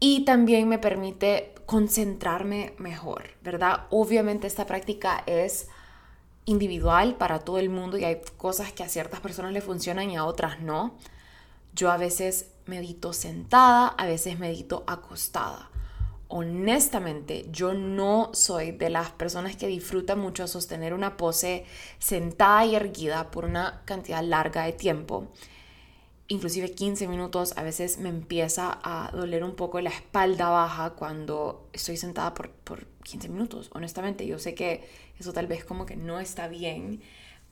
y 0.00 0.24
también 0.24 0.68
me 0.68 0.78
permite 0.78 1.54
concentrarme 1.64 2.74
mejor, 2.78 3.30
¿verdad? 3.42 3.86
Obviamente 3.90 4.46
esta 4.46 4.66
práctica 4.66 5.22
es 5.26 5.68
individual 6.44 7.16
para 7.16 7.38
todo 7.38 7.58
el 7.58 7.70
mundo 7.70 7.96
y 7.96 8.04
hay 8.04 8.20
cosas 8.36 8.72
que 8.72 8.82
a 8.82 8.88
ciertas 8.88 9.20
personas 9.20 9.52
le 9.52 9.62
funcionan 9.62 10.10
y 10.10 10.16
a 10.16 10.24
otras 10.24 10.60
no. 10.60 10.98
Yo 11.72 11.90
a 11.90 11.96
veces 11.96 12.50
medito 12.66 13.12
sentada, 13.12 13.88
a 13.88 14.06
veces 14.06 14.38
medito 14.38 14.84
acostada 14.86 15.70
honestamente 16.28 17.46
yo 17.50 17.74
no 17.74 18.30
soy 18.32 18.72
de 18.72 18.90
las 18.90 19.10
personas 19.10 19.56
que 19.56 19.66
disfrutan 19.66 20.18
mucho 20.18 20.46
sostener 20.48 20.94
una 20.94 21.16
pose 21.16 21.64
sentada 21.98 22.64
y 22.64 22.74
erguida 22.74 23.30
por 23.30 23.44
una 23.44 23.82
cantidad 23.84 24.22
larga 24.22 24.64
de 24.64 24.72
tiempo. 24.72 25.28
Inclusive 26.26 26.70
15 26.70 27.06
minutos 27.06 27.52
a 27.56 27.62
veces 27.62 27.98
me 27.98 28.08
empieza 28.08 28.78
a 28.82 29.10
doler 29.12 29.44
un 29.44 29.54
poco 29.56 29.80
la 29.80 29.90
espalda 29.90 30.48
baja 30.48 30.90
cuando 30.90 31.68
estoy 31.72 31.98
sentada 31.98 32.32
por, 32.32 32.50
por 32.50 32.86
15 33.04 33.28
minutos. 33.28 33.70
Honestamente 33.74 34.26
yo 34.26 34.38
sé 34.38 34.54
que 34.54 34.88
eso 35.18 35.32
tal 35.32 35.46
vez 35.46 35.64
como 35.64 35.86
que 35.86 35.96
no 35.96 36.18
está 36.20 36.48
bien, 36.48 37.02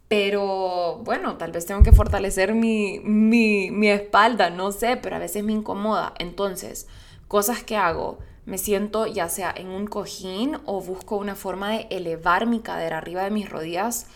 Pero 0.09 0.99
bueno, 1.05 1.39
tal 1.39 1.53
vez 1.53 1.67
tengo 1.67 1.83
que 1.83 1.93
fortalecer 1.93 2.55
mi, 2.55 3.01
mi, 3.01 3.71
mi 3.71 3.89
espalda, 3.89 4.51
no 4.51 4.73
sé, 4.73 4.99
pero 4.99 5.17
a 5.17 5.19
veces 5.19 5.45
me 5.45 5.53
incomoda. 5.53 6.15
Entonces, 6.19 6.87
cosas 7.29 7.63
que 7.65 7.77
hago, 7.77 8.19
me 8.45 8.59
siento 8.59 9.07
ya 9.07 9.29
sea 9.29 9.55
en 9.57 9.69
un 9.69 9.87
cojín 9.87 10.59
o 10.65 10.81
busco 10.81 11.17
una 11.17 11.37
forma 11.37 11.71
de 11.71 11.87
elevar 11.91 12.47
mi 12.47 12.61
cadera 12.61 12.99
arriba 12.99 13.23
de 13.23 13.31
mis 13.31 13.49
rodillas. 13.49 14.07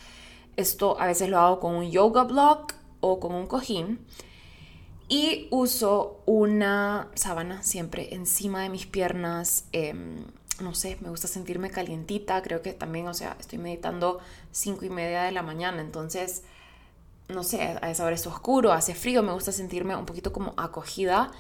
Esto 0.57 1.01
a 1.01 1.07
veces 1.07 1.29
lo 1.29 1.39
hago 1.39 1.61
con 1.61 1.75
un 1.75 1.91
yoga 1.91 2.25
block 2.25 2.75
o 3.01 3.21
con 3.21 3.35
un 3.35 3.47
cojín. 3.47 4.01
Y 5.09 5.47
uso 5.53 6.23
una 6.27 7.09
sábana 7.15 7.63
siempre 7.63 8.15
encima 8.15 8.63
de 8.63 8.71
mis 8.71 8.87
piernas. 8.87 9.67
Em, 9.71 10.25
no 10.61 10.75
sé, 10.75 10.97
me 11.01 11.11
gusta 11.11 11.29
sentirme 11.29 11.71
calientita. 11.71 12.43
Creo 12.43 12.63
que 12.63 12.73
también, 12.73 13.07
o 13.07 13.15
sea, 13.15 13.37
estoy 13.39 13.59
meditando 13.59 14.19
cinco 14.51 14.85
y 14.85 14.91
media 14.91 15.23
de 15.23 15.31
la 15.31 15.43
mañana. 15.43 15.81
Entonces, 15.81 16.43
no 17.29 17.45
sé, 17.45 17.63
a 17.81 17.91
esa 17.91 18.05
hora 18.05 18.17
es 18.17 18.27
oscuro, 18.27 18.73
hace 18.73 18.97
frío. 18.97 19.23
Me 19.23 19.33
gusta 19.33 19.53
sentirme 19.53 19.95
un 19.95 20.07
poquito 20.07 20.33
como 20.33 20.55
acogida. 20.57 21.31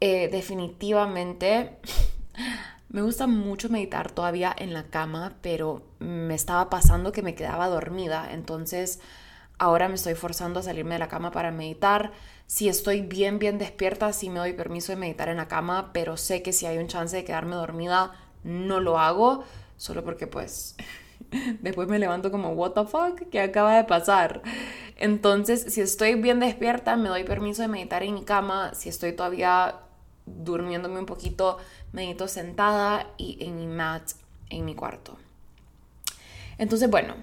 Eh, 0.00 0.28
definitivamente 0.28 1.78
me 2.88 3.02
gusta 3.02 3.26
mucho 3.26 3.68
meditar 3.68 4.10
todavía 4.12 4.54
en 4.56 4.72
la 4.72 4.84
cama, 4.84 5.34
pero 5.40 5.82
me 5.98 6.34
estaba 6.34 6.70
pasando 6.70 7.12
que 7.12 7.22
me 7.22 7.34
quedaba 7.34 7.68
dormida. 7.68 8.28
Entonces, 8.32 9.00
ahora 9.58 9.88
me 9.88 9.94
estoy 9.94 10.14
forzando 10.14 10.60
a 10.60 10.62
salirme 10.62 10.94
de 10.94 11.00
la 11.00 11.08
cama 11.08 11.30
para 11.30 11.50
meditar. 11.50 12.12
Si 12.46 12.68
estoy 12.68 13.02
bien, 13.02 13.38
bien 13.38 13.58
despierta, 13.58 14.12
sí 14.12 14.30
me 14.30 14.38
doy 14.38 14.52
permiso 14.52 14.92
de 14.92 14.96
meditar 14.96 15.28
en 15.28 15.38
la 15.38 15.48
cama, 15.48 15.90
pero 15.92 16.16
sé 16.16 16.42
que 16.42 16.52
si 16.52 16.66
hay 16.66 16.78
un 16.78 16.86
chance 16.86 17.16
de 17.16 17.24
quedarme 17.24 17.56
dormida, 17.56 18.12
no 18.44 18.80
lo 18.80 18.98
hago, 18.98 19.44
solo 19.76 20.04
porque 20.04 20.26
pues 20.26 20.76
después 21.60 21.88
me 21.88 21.98
levanto 21.98 22.30
como, 22.30 22.50
what 22.50 22.72
the 22.72 22.84
fuck, 22.84 23.28
¿qué 23.30 23.40
acaba 23.40 23.76
de 23.76 23.84
pasar? 23.84 24.42
Entonces, 24.96 25.66
si 25.68 25.80
estoy 25.80 26.14
bien 26.14 26.38
despierta, 26.38 26.96
me 26.96 27.08
doy 27.08 27.24
permiso 27.24 27.62
de 27.62 27.68
meditar 27.68 28.02
en 28.02 28.14
mi 28.14 28.24
cama. 28.24 28.74
Si 28.74 28.88
estoy 28.88 29.12
todavía 29.12 29.80
durmiéndome 30.26 30.98
un 30.98 31.06
poquito, 31.06 31.58
medito 31.92 32.28
sentada 32.28 33.10
y 33.16 33.36
en 33.44 33.56
mi 33.56 33.66
mat 33.66 34.12
en 34.50 34.64
mi 34.64 34.74
cuarto. 34.74 35.16
Entonces, 36.58 36.88
bueno, 36.88 37.16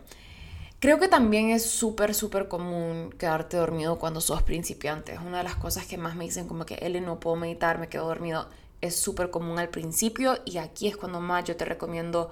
creo 0.80 1.00
que 1.00 1.08
también 1.08 1.50
es 1.50 1.70
súper, 1.70 2.14
súper 2.14 2.48
común 2.48 3.14
quedarte 3.18 3.58
dormido 3.58 3.98
cuando 4.00 4.22
sos 4.22 4.44
principiante. 4.44 5.14
Es 5.14 5.20
una 5.20 5.40
de 5.40 5.44
las 5.44 5.56
cosas 5.56 5.86
que 5.86 5.98
más 5.98 6.16
me 6.16 6.26
dicen 6.26 6.48
como 6.48 6.66
que, 6.66 6.76
él 6.76 7.04
no 7.04 7.20
puedo 7.20 7.36
meditar, 7.36 7.80
me 7.80 7.90
quedo 7.90 8.08
dormido. 8.08 8.50
Es 8.82 8.96
súper 8.96 9.30
común 9.30 9.60
al 9.60 9.70
principio 9.70 10.40
y 10.46 10.58
aquí 10.58 10.88
es 10.88 10.98
cuando 10.98 11.20
más 11.20 11.44
yo 11.46 11.56
te 11.56 11.66
recomiendo 11.66 12.32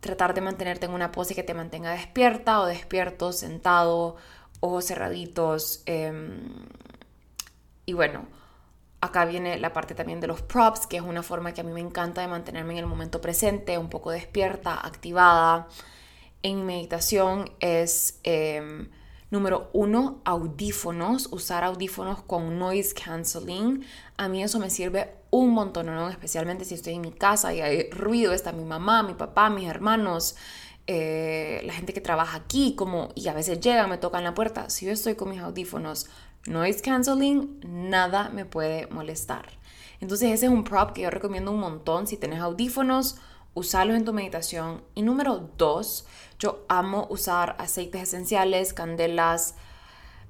tratar 0.00 0.34
de 0.34 0.40
mantenerte 0.40 0.86
en 0.86 0.92
una 0.92 1.12
pose 1.12 1.34
que 1.34 1.42
te 1.42 1.54
mantenga 1.54 1.92
despierta 1.92 2.60
o 2.60 2.66
despierto, 2.66 3.32
sentado, 3.32 4.16
ojos 4.60 4.86
cerraditos. 4.86 5.82
Em, 5.86 6.66
y 7.86 7.92
bueno, 7.92 8.26
Acá 9.04 9.24
viene 9.24 9.58
la 9.58 9.72
parte 9.72 9.96
también 9.96 10.20
de 10.20 10.28
los 10.28 10.42
props, 10.42 10.86
que 10.86 10.98
es 10.98 11.02
una 11.02 11.24
forma 11.24 11.52
que 11.52 11.60
a 11.60 11.64
mí 11.64 11.72
me 11.72 11.80
encanta 11.80 12.20
de 12.20 12.28
mantenerme 12.28 12.74
en 12.74 12.78
el 12.78 12.86
momento 12.86 13.20
presente, 13.20 13.76
un 13.76 13.88
poco 13.88 14.12
despierta, 14.12 14.74
activada. 14.74 15.66
En 16.44 16.64
meditación 16.64 17.50
es, 17.58 18.20
em, 18.22 18.88
número 19.28 19.70
uno, 19.72 20.20
audífonos, 20.24 21.26
usar 21.32 21.64
audífonos 21.64 22.22
con 22.22 22.60
noise 22.60 22.94
cancelling. 22.94 23.84
A 24.16 24.28
mí 24.28 24.40
eso 24.40 24.60
me 24.60 24.70
sirve 24.70 25.12
un 25.30 25.50
montón, 25.50 25.88
especialmente 26.08 26.64
si 26.64 26.74
estoy 26.74 26.94
en 26.94 27.00
mi 27.00 27.10
casa 27.10 27.52
y 27.52 27.60
hay 27.60 27.90
ruido, 27.90 28.32
está 28.32 28.52
mi 28.52 28.64
mamá, 28.64 29.02
mi 29.02 29.14
papá, 29.14 29.50
mis 29.50 29.68
hermanos. 29.68 30.36
Eh, 30.86 31.60
la 31.64 31.72
gente 31.72 31.92
que 31.92 32.00
trabaja 32.00 32.36
aquí, 32.36 32.76
como, 32.76 33.08
y 33.16 33.26
a 33.26 33.34
veces 33.34 33.58
llegan, 33.58 33.90
me 33.90 33.98
tocan 33.98 34.22
la 34.22 34.34
puerta. 34.34 34.70
Si 34.70 34.86
yo 34.86 34.92
estoy 34.92 35.16
con 35.16 35.30
mis 35.30 35.40
audífonos, 35.40 36.06
noise 36.46 36.82
canceling, 36.82 37.60
nada 37.64 38.30
me 38.30 38.44
puede 38.44 38.86
molestar. 38.88 39.50
Entonces 40.00 40.32
ese 40.32 40.46
es 40.46 40.52
un 40.52 40.64
prop 40.64 40.92
que 40.92 41.02
yo 41.02 41.10
recomiendo 41.10 41.52
un 41.52 41.60
montón 41.60 42.06
si 42.06 42.16
tienes 42.16 42.40
audífonos, 42.40 43.16
usarlos 43.54 43.96
en 43.96 44.04
tu 44.04 44.12
meditación. 44.12 44.82
Y 44.94 45.02
número 45.02 45.50
dos, 45.56 46.06
yo 46.38 46.64
amo 46.68 47.06
usar 47.10 47.54
aceites 47.58 48.02
esenciales, 48.02 48.74
candelas, 48.74 49.54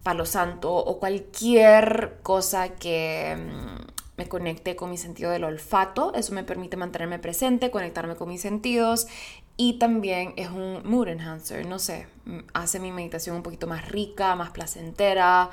palo 0.02 0.26
santo 0.26 0.74
o 0.74 0.98
cualquier 0.98 2.18
cosa 2.22 2.70
que 2.70 3.36
mm, 3.36 4.18
me 4.18 4.28
conecte 4.28 4.76
con 4.76 4.90
mi 4.90 4.98
sentido 4.98 5.30
del 5.30 5.44
olfato. 5.44 6.12
Eso 6.14 6.34
me 6.34 6.44
permite 6.44 6.76
mantenerme 6.76 7.18
presente, 7.18 7.70
conectarme 7.70 8.16
con 8.16 8.28
mis 8.28 8.42
sentidos 8.42 9.06
y 9.56 9.78
también 9.78 10.34
es 10.36 10.50
un 10.50 10.82
mood 10.84 11.08
enhancer, 11.08 11.66
no 11.66 11.78
sé, 11.78 12.08
mm, 12.26 12.38
hace 12.52 12.80
mi 12.80 12.92
meditación 12.92 13.36
un 13.36 13.42
poquito 13.42 13.66
más 13.66 13.88
rica, 13.88 14.34
más 14.36 14.50
placentera 14.50 15.50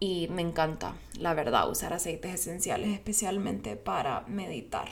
y 0.00 0.28
me 0.28 0.42
encanta, 0.42 0.94
la 1.18 1.34
verdad, 1.34 1.70
usar 1.70 1.92
aceites 1.92 2.34
esenciales 2.34 2.90
especialmente 2.90 3.76
para 3.76 4.22
meditar. 4.28 4.88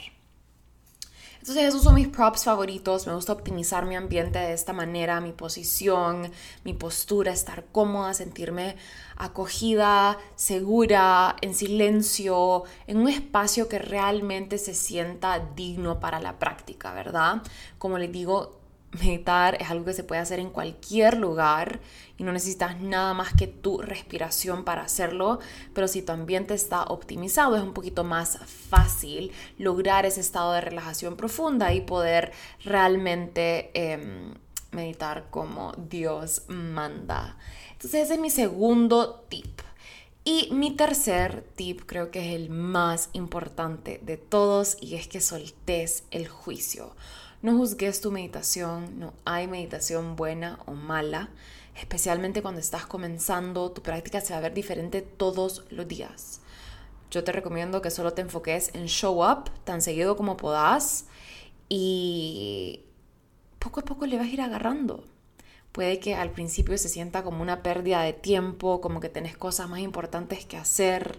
Entonces 1.46 1.68
esos 1.68 1.84
son 1.84 1.94
mis 1.94 2.08
props 2.08 2.42
favoritos, 2.42 3.06
me 3.06 3.14
gusta 3.14 3.32
optimizar 3.32 3.86
mi 3.86 3.94
ambiente 3.94 4.36
de 4.40 4.52
esta 4.52 4.72
manera, 4.72 5.20
mi 5.20 5.30
posición, 5.30 6.32
mi 6.64 6.74
postura, 6.74 7.30
estar 7.30 7.66
cómoda, 7.70 8.14
sentirme 8.14 8.74
acogida, 9.16 10.18
segura, 10.34 11.36
en 11.42 11.54
silencio, 11.54 12.64
en 12.88 12.96
un 12.96 13.08
espacio 13.08 13.68
que 13.68 13.78
realmente 13.78 14.58
se 14.58 14.74
sienta 14.74 15.38
digno 15.54 16.00
para 16.00 16.18
la 16.18 16.40
práctica, 16.40 16.92
¿verdad? 16.92 17.42
Como 17.78 17.96
les 17.98 18.10
digo, 18.10 18.58
meditar 18.92 19.56
es 19.60 19.70
algo 19.70 19.84
que 19.84 19.92
se 19.92 20.04
puede 20.04 20.20
hacer 20.20 20.38
en 20.38 20.50
cualquier 20.50 21.18
lugar 21.18 21.80
y 22.16 22.24
no 22.24 22.32
necesitas 22.32 22.80
nada 22.80 23.14
más 23.14 23.34
que 23.34 23.46
tu 23.46 23.78
respiración 23.78 24.64
para 24.64 24.82
hacerlo, 24.82 25.38
pero 25.74 25.88
si 25.88 26.02
tu 26.02 26.12
ambiente 26.12 26.54
está 26.54 26.84
optimizado 26.84 27.56
es 27.56 27.62
un 27.62 27.74
poquito 27.74 28.04
más 28.04 28.38
fácil 28.68 29.32
lograr 29.58 30.06
ese 30.06 30.20
estado 30.20 30.52
de 30.52 30.60
relajación 30.60 31.16
profunda 31.16 31.72
y 31.74 31.82
poder 31.82 32.32
realmente 32.64 33.70
em, 33.74 34.34
meditar 34.72 35.26
como 35.30 35.72
Dios 35.76 36.42
manda. 36.48 37.36
Entonces 37.72 38.04
ese 38.04 38.14
es 38.14 38.20
mi 38.20 38.30
segundo 38.30 39.26
tip. 39.28 39.60
Y 40.24 40.48
mi 40.50 40.72
tercer 40.72 41.44
tip 41.54 41.82
creo 41.86 42.10
que 42.10 42.18
es 42.18 42.34
el 42.34 42.50
más 42.50 43.10
importante 43.12 44.00
de 44.02 44.16
todos 44.16 44.76
y 44.80 44.96
es 44.96 45.06
que 45.06 45.20
soltes 45.20 46.02
el 46.10 46.26
juicio. 46.26 46.96
No 47.46 47.56
juzgues 47.56 48.00
tu 48.00 48.10
meditación, 48.10 48.98
no 48.98 49.12
hay 49.24 49.46
meditación 49.46 50.16
buena 50.16 50.58
o 50.66 50.72
mala, 50.72 51.28
especialmente 51.76 52.42
cuando 52.42 52.60
estás 52.60 52.86
comenzando, 52.86 53.70
tu 53.70 53.82
práctica 53.82 54.20
se 54.20 54.32
va 54.32 54.38
a 54.40 54.42
ver 54.42 54.52
diferente 54.52 55.00
todos 55.00 55.64
los 55.70 55.86
días. 55.86 56.40
Yo 57.08 57.22
te 57.22 57.30
recomiendo 57.30 57.82
que 57.82 57.92
solo 57.92 58.14
te 58.14 58.22
enfoques 58.22 58.74
en 58.74 58.86
show 58.86 59.24
up 59.24 59.48
tan 59.62 59.80
seguido 59.80 60.16
como 60.16 60.36
puedas 60.36 61.06
y 61.68 62.80
poco 63.60 63.78
a 63.78 63.84
poco 63.84 64.06
le 64.06 64.18
vas 64.18 64.26
a 64.26 64.30
ir 64.30 64.40
agarrando. 64.40 65.04
Puede 65.70 66.00
que 66.00 66.16
al 66.16 66.32
principio 66.32 66.76
se 66.78 66.88
sienta 66.88 67.22
como 67.22 67.42
una 67.42 67.62
pérdida 67.62 68.02
de 68.02 68.12
tiempo, 68.12 68.80
como 68.80 68.98
que 68.98 69.08
tenés 69.08 69.36
cosas 69.36 69.68
más 69.68 69.78
importantes 69.78 70.44
que 70.44 70.56
hacer, 70.56 71.16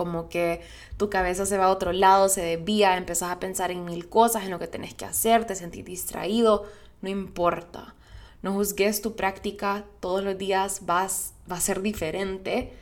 como 0.00 0.30
que 0.30 0.62
tu 0.96 1.10
cabeza 1.10 1.44
se 1.44 1.58
va 1.58 1.66
a 1.66 1.68
otro 1.68 1.92
lado, 1.92 2.30
se 2.30 2.40
desvía, 2.40 2.96
empezás 2.96 3.30
a 3.30 3.38
pensar 3.38 3.70
en 3.70 3.84
mil 3.84 4.08
cosas, 4.08 4.44
en 4.44 4.50
lo 4.50 4.58
que 4.58 4.66
tenés 4.66 4.94
que 4.94 5.04
hacer, 5.04 5.44
te 5.44 5.54
sentís 5.54 5.84
distraído, 5.84 6.64
no 7.02 7.10
importa. 7.10 7.94
No 8.40 8.54
juzgues 8.54 9.02
tu 9.02 9.14
práctica, 9.14 9.84
todos 10.00 10.24
los 10.24 10.38
días 10.38 10.86
vas, 10.86 11.34
va 11.52 11.56
a 11.56 11.60
ser 11.60 11.82
diferente. 11.82 12.72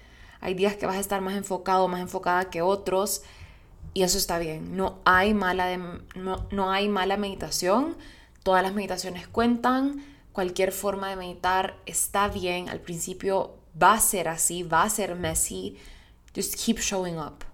Hay 0.41 0.55
días 0.55 0.77
que 0.77 0.87
vas 0.87 0.95
a 0.95 1.01
estar 1.01 1.21
más 1.21 1.35
enfocado, 1.35 1.89
más 1.89 2.01
enfocada 2.01 2.51
que 2.51 2.63
otros 2.63 3.23
y 3.95 4.05
eso 4.05 4.17
está 4.17 4.39
bien. 4.39 4.77
No 4.77 5.01
hay 5.05 5.35
mala, 5.35 5.77
no, 6.15 6.47
no 6.53 6.71
hay 6.71 6.89
mala 6.89 7.17
meditación, 7.17 7.97
todas 8.45 8.63
las 8.63 8.75
meditaciones 8.75 9.27
cuentan, 9.27 10.05
cualquier 10.31 10.71
forma 10.71 11.11
de 11.11 11.17
meditar 11.17 11.79
está 11.85 12.29
bien. 12.29 12.69
Al 12.69 12.79
principio 12.79 13.57
va 13.83 13.95
a 13.95 14.01
ser 14.01 14.29
así, 14.29 14.63
va 14.63 14.85
a 14.85 14.89
ser 14.89 15.17
messy, 15.17 15.77
Just 16.35 16.57
keep 16.57 16.79
showing 16.79 17.19
up. 17.19 17.45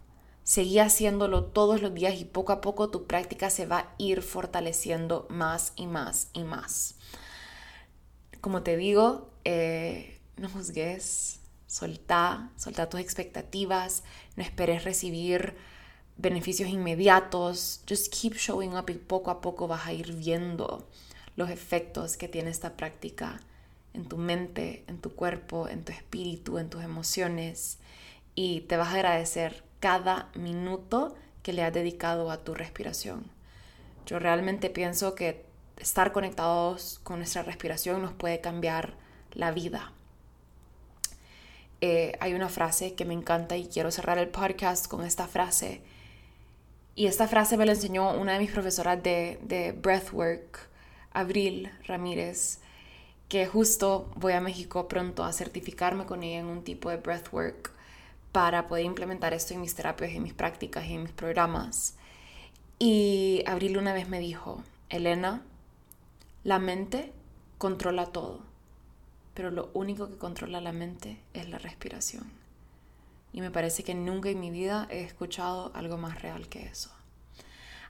Seguí 0.43 0.79
haciéndolo 0.79 1.45
todos 1.45 1.81
los 1.81 1.95
días 1.95 2.21
y 2.21 2.25
poco 2.25 2.53
a 2.53 2.61
poco 2.61 2.91
tu 2.91 3.07
práctica 3.07 3.49
se 3.49 3.67
va 3.67 3.79
a 3.79 3.95
ir 3.97 4.21
fortaleciendo 4.21 5.27
más 5.31 5.73
y 5.77 5.87
más 5.87 6.29
y 6.35 6.45
más. 6.45 6.97
Como 8.43 8.63
te 8.63 8.77
digo, 8.77 9.31
eh, 9.45 10.21
no 10.37 10.51
juzgues, 10.51 11.41
soltá, 11.67 12.51
soltá 12.57 12.91
tus 12.91 13.01
expectativas, 13.01 14.03
no 14.37 14.43
esperes 14.43 14.85
recibir 14.85 15.57
beneficios 16.19 16.69
inmediatos. 16.69 17.81
Just 17.89 18.13
keep 18.13 18.35
showing 18.35 18.77
up 18.77 18.91
y 18.91 18.95
poco 18.95 19.31
a 19.31 19.41
poco 19.41 19.67
vas 19.67 19.87
a 19.87 19.95
ir 19.95 20.13
viendo 20.13 20.87
los 21.37 21.49
efectos 21.49 22.19
que 22.19 22.29
tiene 22.29 22.51
esta 22.51 22.77
práctica 22.77 23.41
en 23.95 24.05
tu 24.05 24.19
mente, 24.19 24.85
en 24.89 24.99
tu 24.99 25.15
cuerpo, 25.15 25.69
en 25.69 25.85
tu 25.85 25.93
espíritu, 25.93 26.59
en 26.59 26.69
tus 26.69 26.83
emociones 26.83 27.79
y 28.35 28.62
te 28.62 28.77
vas 28.77 28.88
a 28.88 28.94
agradecer 28.94 29.64
cada 29.81 30.31
minuto 30.35 31.14
que 31.42 31.53
le 31.53 31.62
has 31.62 31.73
dedicado 31.73 32.31
a 32.31 32.42
tu 32.42 32.55
respiración. 32.55 33.31
Yo 34.07 34.18
realmente 34.18 34.70
pienso 34.70 35.14
que 35.14 35.44
estar 35.77 36.12
conectados 36.12 37.01
con 37.03 37.18
nuestra 37.18 37.42
respiración 37.42 38.03
nos 38.03 38.12
puede 38.12 38.40
cambiar 38.40 38.94
la 39.33 39.51
vida. 39.51 39.92
Eh, 41.81 42.16
hay 42.20 42.33
una 42.35 42.49
frase 42.49 42.94
que 42.94 43.05
me 43.05 43.14
encanta 43.14 43.57
y 43.57 43.66
quiero 43.66 43.90
cerrar 43.90 44.18
el 44.18 44.29
podcast 44.29 44.88
con 44.88 45.05
esta 45.05 45.27
frase. 45.27 45.83
Y 46.94 47.07
esta 47.07 47.29
frase 47.29 47.57
me 47.57 47.66
la 47.66 47.73
enseñó 47.73 48.14
una 48.14 48.35
de 48.35 48.38
mis 48.38 48.53
profesoras 48.53 49.03
de, 49.03 49.38
de 49.42 49.73
Breathwork, 49.73 50.68
Abril 51.12 51.70
Ramírez, 51.87 52.61
que 53.29 53.47
justo 53.47 54.11
voy 54.16 54.33
a 54.33 54.40
México 54.40 54.87
pronto 54.88 55.25
a 55.25 55.33
certificarme 55.33 56.07
con 56.07 56.23
ella 56.23 56.38
en 56.38 56.47
un 56.47 56.62
tipo 56.62 56.88
de 56.88 56.97
breathwork 56.99 57.74
para 58.35 58.66
poder 58.66 58.85
implementar 58.85 59.33
esto 59.33 59.55
en 59.55 59.61
mis 59.61 59.77
terapias, 59.77 60.11
en 60.11 60.25
mis 60.25 60.35
prácticas 60.35 60.85
y 60.87 60.94
en 60.94 61.05
mis 61.05 61.12
programas. 61.12 61.94
Y 62.81 63.44
Abril 63.47 63.79
una 63.79 63.92
vez 63.92 64.09
me 64.09 64.18
dijo, 64.18 64.61
Elena, 64.88 65.40
la 66.42 66.59
mente 66.59 67.12
controla 67.59 68.07
todo, 68.07 68.40
pero 69.35 69.53
lo 69.53 69.70
único 69.73 70.09
que 70.09 70.16
controla 70.16 70.61
la 70.61 70.73
mente 70.73 71.20
es 71.33 71.49
la 71.49 71.59
respiración. 71.59 72.25
Y 73.33 73.40
me 73.40 73.53
parece 73.53 73.85
que 73.85 73.94
nunca 73.94 74.31
en 74.31 74.40
mi 74.40 74.51
vida 74.51 74.88
he 74.90 75.05
escuchado 75.05 75.70
algo 75.73 75.97
más 75.97 76.20
real 76.20 76.49
que 76.49 76.66
eso. 76.66 76.90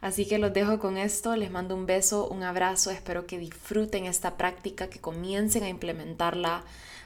Así 0.02 0.26
que 0.26 0.36
los 0.36 0.52
dejo 0.52 0.78
con 0.78 0.98
esto, 0.98 1.36
les 1.36 1.50
mando 1.50 1.74
un 1.74 1.86
beso, 1.86 2.28
un 2.28 2.42
abrazo, 2.42 2.90
espero 2.90 3.26
que 3.26 3.38
disfruten 3.38 4.04
esta 4.04 4.36
práctica, 4.36 4.90
que 4.90 5.00
comiencen 5.00 5.62
a 5.62 5.70
implementarla 5.70 6.64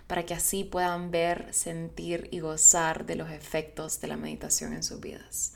para 0.09 0.25
que 0.25 0.35
así 0.35 0.65
puedan 0.65 1.13
ver, 1.13 1.47
sentir 1.53 2.29
y 2.33 2.41
gozar 2.41 3.07
de 3.07 3.15
los 3.15 3.31
efectos 3.31 4.01
de 4.01 4.09
la 4.09 4.17
meditación 4.17 4.73
en 4.73 4.83
sus 4.83 5.01
vidas. 5.01 5.53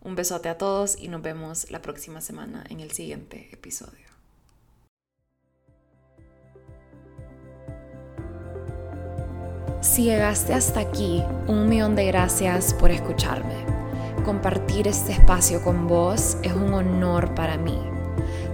Un 0.00 0.14
besote 0.14 0.48
a 0.48 0.56
todos 0.56 0.96
y 0.98 1.08
nos 1.08 1.20
vemos 1.20 1.70
la 1.70 1.82
próxima 1.82 2.20
semana 2.20 2.64
en 2.70 2.80
el 2.80 2.92
siguiente 2.92 3.50
episodio. 3.52 4.06
Si 9.80 10.04
llegaste 10.04 10.54
hasta 10.54 10.80
aquí, 10.80 11.22
un 11.48 11.68
millón 11.68 11.96
de 11.96 12.06
gracias 12.06 12.74
por 12.74 12.90
escucharme. 12.90 13.66
Compartir 14.24 14.86
este 14.88 15.12
espacio 15.12 15.62
con 15.62 15.88
vos 15.88 16.36
es 16.42 16.52
un 16.52 16.72
honor 16.74 17.34
para 17.34 17.56
mí. 17.56 17.95